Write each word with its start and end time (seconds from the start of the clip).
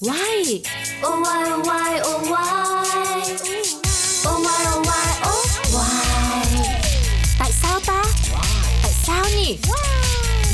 Why? 0.00 0.62
Oh 1.02 1.18
why 1.24 1.50
oh 1.50 1.66
why 1.66 2.00
oh 2.00 2.22
why 2.30 2.46
Oh 4.28 4.38
why 4.44 4.60
oh 4.74 4.86
why 4.86 5.06
oh 5.28 5.46
why 5.74 6.04
Tại 7.38 7.50
sao 7.62 7.80
ta? 7.86 8.04
Tại 8.82 8.92
sao 9.06 9.24
nhỉ? 9.36 9.58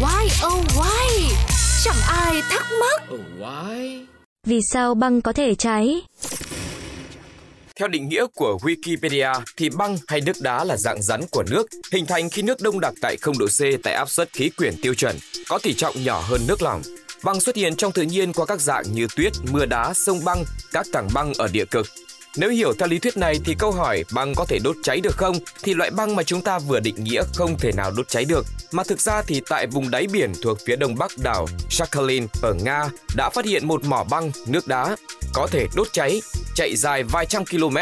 Why 0.00 0.46
oh 0.46 0.64
why? 0.76 1.34
Chẳng 1.84 1.96
ai 2.08 2.42
thắc 2.50 2.66
mắc. 2.80 3.02
Oh, 3.14 3.20
why? 3.40 4.04
Vì 4.46 4.60
sao 4.72 4.94
băng 4.94 5.22
có 5.22 5.32
thể 5.32 5.54
cháy? 5.54 6.02
Theo 7.76 7.88
định 7.88 8.08
nghĩa 8.08 8.26
của 8.34 8.58
Wikipedia 8.62 9.40
thì 9.56 9.68
băng 9.70 9.98
hay 10.08 10.20
nước 10.20 10.40
đá 10.40 10.64
là 10.64 10.76
dạng 10.76 11.02
rắn 11.02 11.20
của 11.30 11.42
nước, 11.50 11.66
hình 11.92 12.06
thành 12.06 12.30
khi 12.30 12.42
nước 12.42 12.60
đông 12.60 12.80
đặc 12.80 12.94
tại 13.00 13.16
0 13.16 13.38
độ 13.38 13.46
C 13.46 13.82
tại 13.82 13.94
áp 13.94 14.10
suất 14.10 14.32
khí 14.32 14.50
quyển 14.50 14.74
tiêu 14.82 14.94
chuẩn, 14.94 15.16
có 15.48 15.58
tỷ 15.58 15.74
trọng 15.74 16.04
nhỏ 16.04 16.24
hơn 16.28 16.40
nước 16.48 16.62
lỏng. 16.62 16.82
Băng 17.24 17.40
xuất 17.40 17.56
hiện 17.56 17.76
trong 17.76 17.92
tự 17.92 18.02
nhiên 18.02 18.32
qua 18.32 18.46
các 18.46 18.60
dạng 18.60 18.92
như 18.92 19.06
tuyết, 19.16 19.32
mưa 19.50 19.66
đá, 19.66 19.92
sông 19.94 20.24
băng, 20.24 20.44
các 20.72 20.86
tảng 20.92 21.08
băng 21.14 21.34
ở 21.34 21.48
địa 21.52 21.64
cực. 21.64 21.86
Nếu 22.36 22.50
hiểu 22.50 22.72
theo 22.78 22.88
lý 22.88 22.98
thuyết 22.98 23.16
này 23.16 23.38
thì 23.44 23.54
câu 23.58 23.72
hỏi 23.72 24.04
băng 24.12 24.34
có 24.34 24.44
thể 24.44 24.58
đốt 24.64 24.76
cháy 24.82 25.00
được 25.00 25.16
không 25.16 25.36
thì 25.62 25.74
loại 25.74 25.90
băng 25.90 26.16
mà 26.16 26.22
chúng 26.22 26.42
ta 26.42 26.58
vừa 26.58 26.80
định 26.80 27.04
nghĩa 27.04 27.22
không 27.34 27.58
thể 27.58 27.72
nào 27.72 27.90
đốt 27.96 28.08
cháy 28.08 28.24
được. 28.24 28.46
Mà 28.72 28.82
thực 28.84 29.00
ra 29.00 29.22
thì 29.22 29.42
tại 29.48 29.66
vùng 29.66 29.90
đáy 29.90 30.06
biển 30.12 30.32
thuộc 30.42 30.58
phía 30.66 30.76
đông 30.76 30.94
bắc 30.94 31.10
đảo 31.18 31.46
Sakhalin 31.70 32.26
ở 32.42 32.54
Nga 32.54 32.88
đã 33.16 33.30
phát 33.34 33.44
hiện 33.44 33.68
một 33.68 33.84
mỏ 33.84 34.04
băng 34.04 34.30
nước 34.46 34.66
đá 34.66 34.96
có 35.34 35.46
thể 35.50 35.66
đốt 35.76 35.88
cháy, 35.92 36.22
chạy 36.54 36.76
dài 36.76 37.02
vài 37.02 37.26
trăm 37.26 37.44
km. 37.46 37.76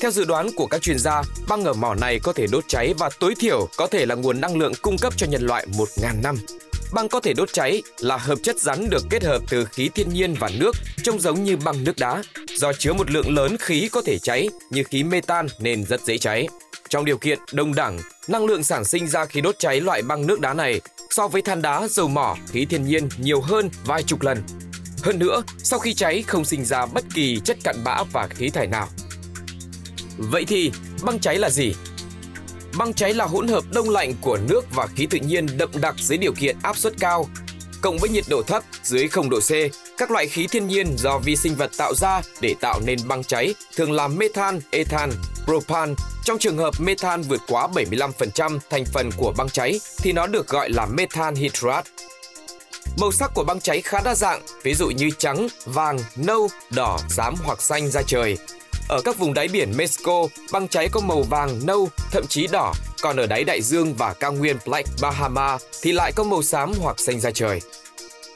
Theo 0.00 0.10
dự 0.10 0.24
đoán 0.24 0.50
của 0.56 0.66
các 0.66 0.82
chuyên 0.82 0.98
gia, 0.98 1.22
băng 1.48 1.64
ở 1.64 1.72
mỏ 1.72 1.94
này 1.94 2.20
có 2.22 2.32
thể 2.32 2.46
đốt 2.52 2.64
cháy 2.68 2.94
và 2.98 3.10
tối 3.20 3.34
thiểu 3.38 3.68
có 3.76 3.86
thể 3.86 4.06
là 4.06 4.14
nguồn 4.14 4.40
năng 4.40 4.56
lượng 4.56 4.72
cung 4.82 4.98
cấp 4.98 5.12
cho 5.16 5.26
nhân 5.26 5.46
loại 5.46 5.66
1.000 5.66 6.22
năm. 6.22 6.36
Băng 6.92 7.08
có 7.08 7.20
thể 7.20 7.32
đốt 7.32 7.52
cháy 7.52 7.82
là 7.98 8.16
hợp 8.16 8.38
chất 8.42 8.60
rắn 8.60 8.90
được 8.90 9.02
kết 9.10 9.24
hợp 9.24 9.42
từ 9.50 9.64
khí 9.64 9.90
thiên 9.94 10.08
nhiên 10.08 10.34
và 10.40 10.50
nước, 10.58 10.76
trông 11.02 11.20
giống 11.20 11.44
như 11.44 11.56
băng 11.56 11.84
nước 11.84 11.96
đá. 11.98 12.22
Do 12.56 12.72
chứa 12.72 12.92
một 12.92 13.10
lượng 13.10 13.34
lớn 13.34 13.56
khí 13.60 13.88
có 13.92 14.02
thể 14.06 14.18
cháy 14.18 14.48
như 14.70 14.82
khí 14.82 15.02
metan 15.02 15.46
nên 15.58 15.84
rất 15.84 16.00
dễ 16.04 16.18
cháy. 16.18 16.48
Trong 16.88 17.04
điều 17.04 17.18
kiện 17.18 17.38
đông 17.52 17.74
đẳng, 17.74 17.98
năng 18.28 18.44
lượng 18.44 18.64
sản 18.64 18.84
sinh 18.84 19.08
ra 19.08 19.24
khi 19.24 19.40
đốt 19.40 19.58
cháy 19.58 19.80
loại 19.80 20.02
băng 20.02 20.26
nước 20.26 20.40
đá 20.40 20.54
này 20.54 20.80
so 21.10 21.28
với 21.28 21.42
than 21.42 21.62
đá, 21.62 21.88
dầu 21.90 22.08
mỏ, 22.08 22.36
khí 22.52 22.66
thiên 22.70 22.84
nhiên 22.84 23.08
nhiều 23.18 23.40
hơn 23.40 23.70
vài 23.84 24.02
chục 24.02 24.22
lần. 24.22 24.42
Hơn 25.02 25.18
nữa, 25.18 25.42
sau 25.58 25.78
khi 25.78 25.94
cháy 25.94 26.24
không 26.26 26.44
sinh 26.44 26.64
ra 26.64 26.86
bất 26.86 27.04
kỳ 27.14 27.40
chất 27.44 27.56
cặn 27.64 27.84
bã 27.84 28.02
và 28.12 28.26
khí 28.26 28.50
thải 28.50 28.66
nào. 28.66 28.88
Vậy 30.18 30.44
thì, 30.48 30.72
băng 31.02 31.18
cháy 31.18 31.38
là 31.38 31.50
gì? 31.50 31.74
Băng 32.78 32.94
cháy 32.94 33.14
là 33.14 33.24
hỗn 33.24 33.48
hợp 33.48 33.64
đông 33.74 33.90
lạnh 33.90 34.14
của 34.20 34.38
nước 34.48 34.60
và 34.74 34.86
khí 34.86 35.06
tự 35.10 35.18
nhiên 35.18 35.46
đậm 35.56 35.70
đặc 35.80 35.94
dưới 35.98 36.18
điều 36.18 36.32
kiện 36.32 36.56
áp 36.62 36.76
suất 36.76 36.92
cao. 37.00 37.26
Cộng 37.80 37.98
với 37.98 38.10
nhiệt 38.10 38.24
độ 38.28 38.42
thấp 38.42 38.62
dưới 38.82 39.08
0 39.08 39.30
độ 39.30 39.40
C, 39.40 39.50
các 39.98 40.10
loại 40.10 40.26
khí 40.26 40.46
thiên 40.46 40.66
nhiên 40.66 40.96
do 40.98 41.18
vi 41.18 41.36
sinh 41.36 41.54
vật 41.54 41.70
tạo 41.78 41.94
ra 41.94 42.20
để 42.40 42.54
tạo 42.60 42.80
nên 42.86 42.98
băng 43.08 43.24
cháy 43.24 43.54
thường 43.76 43.92
là 43.92 44.08
methan, 44.08 44.60
ethan, 44.70 45.10
propan. 45.44 45.94
Trong 46.24 46.38
trường 46.38 46.58
hợp 46.58 46.74
methan 46.80 47.22
vượt 47.22 47.40
quá 47.48 47.68
75% 47.74 48.58
thành 48.70 48.84
phần 48.84 49.10
của 49.16 49.32
băng 49.36 49.48
cháy 49.48 49.80
thì 49.96 50.12
nó 50.12 50.26
được 50.26 50.48
gọi 50.48 50.70
là 50.70 50.86
methan 50.86 51.34
hydrat. 51.34 51.86
Màu 53.00 53.12
sắc 53.12 53.30
của 53.34 53.44
băng 53.44 53.60
cháy 53.60 53.82
khá 53.82 54.00
đa 54.04 54.14
dạng, 54.14 54.42
ví 54.62 54.74
dụ 54.74 54.86
như 54.86 55.10
trắng, 55.18 55.48
vàng, 55.64 55.98
nâu, 56.16 56.48
đỏ, 56.70 56.98
xám 57.08 57.34
hoặc 57.44 57.62
xanh 57.62 57.90
da 57.90 58.02
trời. 58.06 58.38
Ở 58.88 59.00
các 59.04 59.18
vùng 59.18 59.34
đáy 59.34 59.48
biển 59.48 59.76
Mexico, 59.76 60.26
băng 60.52 60.68
cháy 60.68 60.88
có 60.92 61.00
màu 61.00 61.22
vàng, 61.22 61.66
nâu, 61.66 61.88
thậm 62.10 62.26
chí 62.28 62.46
đỏ, 62.46 62.74
còn 63.02 63.16
ở 63.16 63.26
đáy 63.26 63.44
đại 63.44 63.62
dương 63.62 63.94
và 63.94 64.14
cao 64.14 64.32
nguyên 64.32 64.56
Black 64.66 64.88
Bahama 65.02 65.58
thì 65.82 65.92
lại 65.92 66.12
có 66.12 66.24
màu 66.24 66.42
xám 66.42 66.72
hoặc 66.80 67.00
xanh 67.00 67.20
da 67.20 67.30
trời. 67.30 67.60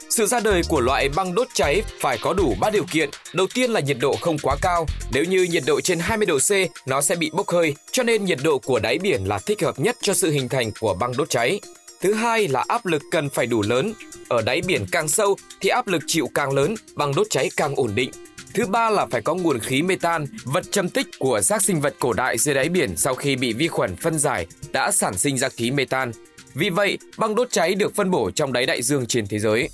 Sự 0.09 0.25
ra 0.25 0.39
đời 0.39 0.61
của 0.69 0.81
loại 0.81 1.09
băng 1.09 1.35
đốt 1.35 1.47
cháy 1.53 1.81
phải 1.99 2.17
có 2.21 2.33
đủ 2.33 2.55
3 2.59 2.69
điều 2.69 2.83
kiện. 2.91 3.09
Đầu 3.33 3.47
tiên 3.53 3.71
là 3.71 3.79
nhiệt 3.79 3.97
độ 3.99 4.15
không 4.21 4.37
quá 4.37 4.55
cao. 4.61 4.85
Nếu 5.11 5.23
như 5.23 5.43
nhiệt 5.43 5.63
độ 5.67 5.81
trên 5.81 5.99
20 5.99 6.25
độ 6.25 6.37
C, 6.37 6.51
nó 6.87 7.01
sẽ 7.01 7.15
bị 7.15 7.29
bốc 7.33 7.49
hơi, 7.49 7.75
cho 7.91 8.03
nên 8.03 8.25
nhiệt 8.25 8.39
độ 8.43 8.59
của 8.59 8.79
đáy 8.79 8.97
biển 8.97 9.23
là 9.23 9.39
thích 9.39 9.61
hợp 9.61 9.79
nhất 9.79 9.97
cho 10.01 10.13
sự 10.13 10.31
hình 10.31 10.49
thành 10.49 10.71
của 10.79 10.93
băng 10.93 11.17
đốt 11.17 11.29
cháy. 11.29 11.59
Thứ 12.01 12.13
hai 12.13 12.47
là 12.47 12.65
áp 12.67 12.85
lực 12.85 13.01
cần 13.11 13.29
phải 13.29 13.45
đủ 13.45 13.61
lớn. 13.61 13.93
Ở 14.29 14.41
đáy 14.41 14.61
biển 14.67 14.85
càng 14.91 15.07
sâu 15.07 15.37
thì 15.61 15.69
áp 15.69 15.87
lực 15.87 16.01
chịu 16.07 16.29
càng 16.33 16.53
lớn, 16.53 16.75
băng 16.95 17.15
đốt 17.15 17.27
cháy 17.29 17.49
càng 17.57 17.75
ổn 17.75 17.91
định. 17.95 18.11
Thứ 18.53 18.65
ba 18.65 18.89
là 18.89 19.05
phải 19.05 19.21
có 19.21 19.35
nguồn 19.35 19.59
khí 19.59 19.81
metan, 19.81 20.25
vật 20.43 20.71
châm 20.71 20.89
tích 20.89 21.07
của 21.19 21.41
xác 21.41 21.61
sinh 21.61 21.81
vật 21.81 21.95
cổ 21.99 22.13
đại 22.13 22.37
dưới 22.37 22.55
đáy 22.55 22.69
biển 22.69 22.97
sau 22.97 23.15
khi 23.15 23.35
bị 23.35 23.53
vi 23.53 23.67
khuẩn 23.67 23.95
phân 23.95 24.19
giải 24.19 24.47
đã 24.71 24.91
sản 24.91 25.17
sinh 25.17 25.37
ra 25.37 25.49
khí 25.49 25.71
metan. 25.71 26.11
Vì 26.53 26.69
vậy, 26.69 26.97
băng 27.17 27.35
đốt 27.35 27.51
cháy 27.51 27.75
được 27.75 27.95
phân 27.95 28.11
bổ 28.11 28.31
trong 28.31 28.53
đáy 28.53 28.65
đại 28.65 28.81
dương 28.81 29.05
trên 29.05 29.27
thế 29.27 29.39
giới. 29.39 29.69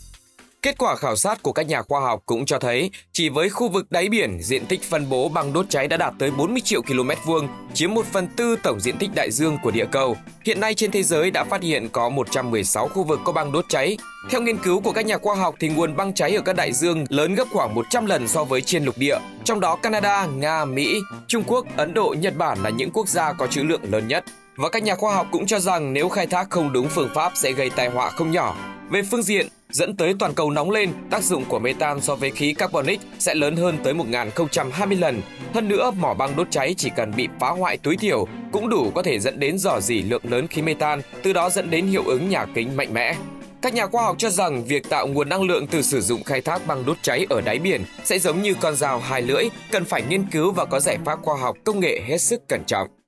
Kết 0.62 0.78
quả 0.78 0.96
khảo 0.96 1.16
sát 1.16 1.44
của 1.44 1.52
các 1.52 1.68
nhà 1.68 1.82
khoa 1.82 2.02
học 2.02 2.24
cũng 2.26 2.46
cho 2.46 2.60
thấy, 2.60 2.92
chỉ 3.14 3.30
với 3.30 3.50
khu 3.50 3.70
vực 3.70 3.92
đáy 3.92 4.10
biển, 4.10 4.40
diện 4.42 4.66
tích 4.66 4.84
phân 4.84 5.10
bố 5.10 5.30
băng 5.30 5.54
đốt 5.54 5.66
cháy 5.70 5.88
đã 5.88 5.98
đạt 5.98 6.14
tới 6.20 6.32
40 6.32 6.62
triệu 6.62 6.82
km 6.82 7.10
vuông, 7.26 7.48
chiếm 7.74 7.94
1 7.94 8.06
phần 8.12 8.28
tư 8.28 8.56
tổng 8.64 8.80
diện 8.80 8.98
tích 8.98 9.10
đại 9.16 9.32
dương 9.32 9.58
của 9.64 9.72
địa 9.72 9.86
cầu. 9.92 10.18
Hiện 10.46 10.60
nay 10.60 10.74
trên 10.74 10.92
thế 10.92 11.04
giới 11.04 11.32
đã 11.32 11.44
phát 11.44 11.62
hiện 11.62 11.90
có 11.90 12.10
116 12.10 12.88
khu 12.88 13.04
vực 13.04 13.20
có 13.24 13.32
băng 13.32 13.52
đốt 13.52 13.66
cháy. 13.70 13.98
Theo 14.30 14.42
nghiên 14.42 14.58
cứu 14.58 14.82
của 14.82 14.92
các 14.92 15.06
nhà 15.06 15.18
khoa 15.18 15.36
học 15.36 15.56
thì 15.60 15.70
nguồn 15.70 15.96
băng 15.96 16.14
cháy 16.14 16.36
ở 16.36 16.42
các 16.42 16.56
đại 16.56 16.74
dương 16.74 17.06
lớn 17.10 17.36
gấp 17.36 17.46
khoảng 17.52 17.76
100 17.76 18.06
lần 18.06 18.28
so 18.28 18.44
với 18.44 18.62
trên 18.62 18.86
lục 18.86 18.98
địa. 18.98 19.18
Trong 19.44 19.60
đó 19.60 19.76
Canada, 19.76 20.26
Nga, 20.26 20.66
Mỹ, 20.66 21.00
Trung 21.28 21.44
Quốc, 21.48 21.66
Ấn 21.78 21.94
Độ, 21.94 22.16
Nhật 22.20 22.36
Bản 22.38 22.64
là 22.64 22.70
những 22.70 22.92
quốc 22.92 23.08
gia 23.08 23.34
có 23.34 23.48
trữ 23.48 23.64
lượng 23.64 23.82
lớn 23.92 24.08
nhất. 24.08 24.26
Và 24.56 24.70
các 24.70 24.84
nhà 24.84 24.96
khoa 24.96 25.16
học 25.16 25.28
cũng 25.32 25.46
cho 25.46 25.60
rằng 25.60 25.94
nếu 25.94 26.10
khai 26.10 26.28
thác 26.28 26.50
không 26.50 26.74
đúng 26.74 26.88
phương 26.90 27.10
pháp 27.16 27.32
sẽ 27.36 27.52
gây 27.52 27.70
tai 27.70 27.90
họa 27.90 28.10
không 28.10 28.32
nhỏ. 28.32 28.56
Về 28.90 29.02
phương 29.12 29.24
diện, 29.24 29.48
dẫn 29.74 29.96
tới 29.96 30.14
toàn 30.20 30.34
cầu 30.34 30.52
nóng 30.52 30.72
lên, 30.72 30.90
tác 31.10 31.24
dụng 31.24 31.46
của 31.46 31.60
metan 31.60 32.02
so 32.02 32.16
với 32.16 32.32
khí 32.32 32.54
carbonic 32.54 33.00
sẽ 33.20 33.36
lớn 33.36 33.56
hơn 33.56 33.78
tới 33.84 33.94
1020 33.94 34.98
lần. 34.98 35.22
Hơn 35.54 35.68
nữa, 35.68 35.92
mỏ 36.00 36.14
băng 36.14 36.36
đốt 36.36 36.48
cháy 36.52 36.76
chỉ 36.78 36.90
cần 36.96 37.14
bị 37.16 37.28
phá 37.40 37.50
hoại 37.50 37.78
tối 37.78 37.98
thiểu 37.98 38.28
cũng 38.52 38.70
đủ 38.70 38.92
có 38.96 39.04
thể 39.04 39.20
dẫn 39.20 39.40
đến 39.40 39.58
dò 39.58 39.80
dỉ 39.82 40.02
lượng 40.02 40.22
lớn 40.24 40.48
khí 40.48 40.62
metan, 40.62 41.02
từ 41.24 41.34
đó 41.34 41.50
dẫn 41.50 41.70
đến 41.70 41.88
hiệu 41.88 42.04
ứng 42.06 42.30
nhà 42.30 42.46
kính 42.56 42.78
mạnh 42.78 42.94
mẽ. 42.94 43.16
Các 43.62 43.74
nhà 43.74 43.88
khoa 43.88 44.04
học 44.04 44.16
cho 44.20 44.30
rằng 44.30 44.64
việc 44.66 44.90
tạo 44.90 45.08
nguồn 45.08 45.30
năng 45.30 45.44
lượng 45.44 45.68
từ 45.68 45.82
sử 45.82 46.02
dụng 46.02 46.24
khai 46.24 46.42
thác 46.42 46.68
băng 46.68 46.86
đốt 46.86 46.98
cháy 47.02 47.26
ở 47.30 47.42
đáy 47.42 47.60
biển 47.60 47.84
sẽ 48.04 48.20
giống 48.20 48.42
như 48.42 48.54
con 48.54 48.76
dao 48.76 49.00
hai 49.00 49.22
lưỡi, 49.22 49.44
cần 49.72 49.86
phải 49.86 50.02
nghiên 50.10 50.26
cứu 50.32 50.52
và 50.52 50.66
có 50.66 50.80
giải 50.80 50.98
pháp 51.06 51.20
khoa 51.22 51.38
học 51.38 51.58
công 51.66 51.80
nghệ 51.80 52.02
hết 52.08 52.18
sức 52.18 52.48
cẩn 52.48 52.64
trọng. 52.68 52.99